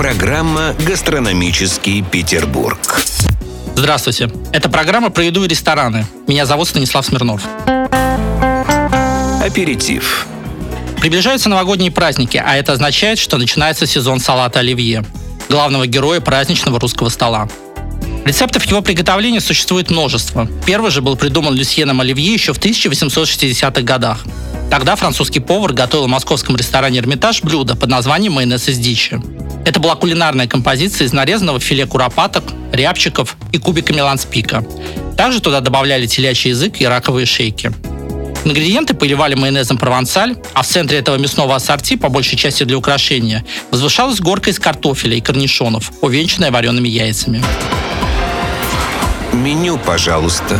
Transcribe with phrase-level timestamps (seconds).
[0.00, 2.78] Программа «Гастрономический Петербург».
[3.76, 4.30] Здравствуйте.
[4.50, 6.06] Это программа про еду и рестораны.
[6.26, 7.42] Меня зовут Станислав Смирнов.
[9.44, 10.26] Аперитив.
[11.02, 15.04] Приближаются новогодние праздники, а это означает, что начинается сезон салата оливье,
[15.50, 17.46] главного героя праздничного русского стола.
[18.24, 20.48] Рецептов его приготовления существует множество.
[20.64, 24.24] Первый же был придуман Люсьеном Оливье еще в 1860-х годах.
[24.70, 29.20] Тогда французский повар готовил в московском ресторане «Эрмитаж» блюдо под названием «майонез из дичи».
[29.64, 34.64] Это была кулинарная композиция из нарезанного филе куропаток, рябчиков и кубиками ланспика.
[35.16, 37.72] Также туда добавляли телячий язык и раковые шейки.
[38.44, 43.44] Ингредиенты поливали майонезом провансаль, а в центре этого мясного ассорти, по большей части для украшения,
[43.70, 47.44] возвышалась горка из картофеля и корнишонов, увенчанная вареными яйцами.
[49.34, 50.58] Меню, пожалуйста.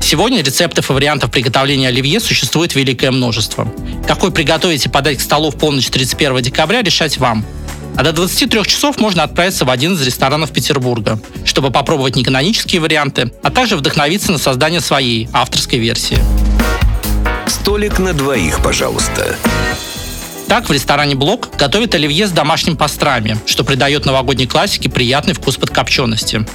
[0.00, 3.66] Сегодня рецептов и вариантов приготовления оливье существует великое множество.
[4.06, 7.44] Какой приготовить и подать к столу в полночь 31 декабря, решать вам.
[7.96, 13.32] А до 23 часов можно отправиться в один из ресторанов Петербурга, чтобы попробовать неканонические варианты,
[13.42, 16.18] а также вдохновиться на создание своей авторской версии.
[17.46, 19.36] Столик на двоих, пожалуйста.
[20.46, 25.56] Так в ресторане «Блок» готовят оливье с домашним пастрами, что придает новогодней классике приятный вкус
[25.56, 26.46] подкопченности.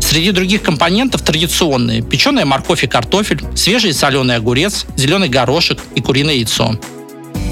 [0.00, 6.00] Среди других компонентов традиционные– печеная морковь и картофель, свежий и соленый огурец, зеленый горошек и
[6.00, 6.78] куриное яйцо.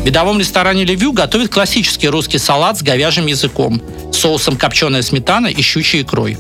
[0.09, 6.03] Видовом ресторане «Левю» готовят классический русский салат с говяжьим языком, соусом копченая сметана и щучьей
[6.03, 6.39] икрой.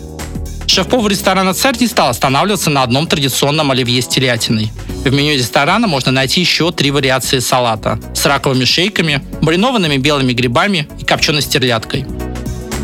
[0.66, 4.72] Шеф-повар ресторана «Царь» не стал останавливаться на одном традиционном оливье с телятиной.
[5.04, 10.88] В меню ресторана можно найти еще три вариации салата с раковыми шейками, маринованными белыми грибами
[10.98, 12.06] и копченой стерляткой.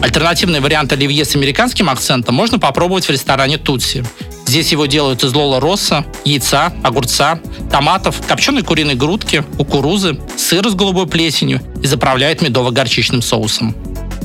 [0.03, 4.05] Альтернативный вариант оливье с американским акцентом можно попробовать в ресторане «Тутси».
[4.47, 7.41] Здесь его делают из лола росса, яйца, огурца,
[7.73, 10.21] томатов, копченой куриной грудки, кукурузы,
[10.55, 13.75] сыра с голубой плесенью и заправляют медово-горчичным соусом.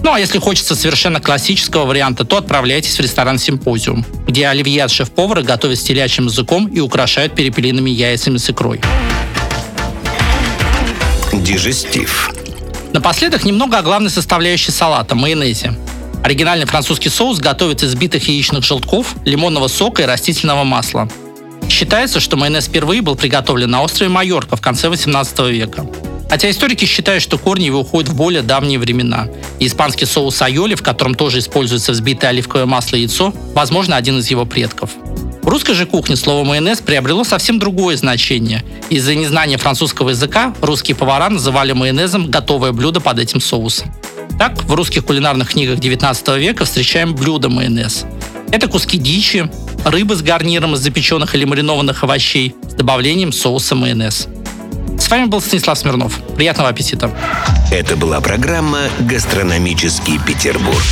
[0.03, 4.91] Ну а если хочется совершенно классического варианта, то отправляйтесь в ресторан «Симпозиум», где оливье от
[4.91, 8.79] шеф-повара готовят с телячьим языком и украшают перепелиными яйцами с икрой.
[11.34, 12.31] Дижестив.
[12.94, 15.73] Напоследок немного о главной составляющей салата– майонезе.
[16.23, 21.09] Оригинальный французский соус готовится из битых яичных желтков, лимонного сока и растительного масла.
[21.69, 25.88] Считается, что майонез впервые был приготовлен на острове Майорка в конце 18 века.
[26.29, 29.28] Хотя историки считают, что корни его уходят в более давние времена.
[29.59, 34.29] Испанский соус айоли, в котором тоже используется взбитое оливковое масло и яйцо, возможно, один из
[34.29, 34.91] его предков.
[35.41, 38.63] В русской же кухне слово майонез приобрело совсем другое значение.
[38.90, 43.91] Из-за незнания французского языка русские повара называли майонезом готовое блюдо под этим соусом.
[44.38, 48.06] Так, в русских кулинарных книгах 19 века встречаем блюдо майонез.
[48.51, 49.50] Это куски дичи,
[49.85, 54.28] рыбы с гарниром из запеченных или маринованных овощей с добавлением соуса майонез.
[55.09, 56.20] С вами был Станислав Смирнов.
[56.36, 57.12] Приятного аппетита.
[57.72, 60.84] Это была программа «Гастрономический Петербург».